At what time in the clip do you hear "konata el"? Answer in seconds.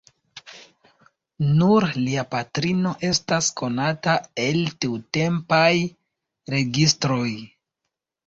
3.61-4.63